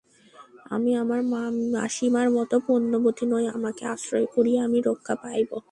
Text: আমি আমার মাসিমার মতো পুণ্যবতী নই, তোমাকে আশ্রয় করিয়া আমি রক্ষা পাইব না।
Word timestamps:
আমি 0.71 0.91
আমার 1.03 1.21
মাসিমার 1.75 2.27
মতো 2.37 2.55
পুণ্যবতী 2.65 3.25
নই, 3.31 3.45
তোমাকে 3.53 3.83
আশ্রয় 3.93 4.27
করিয়া 4.35 4.59
আমি 4.67 4.79
রক্ষা 4.89 5.13
পাইব 5.23 5.49
না। 5.55 5.69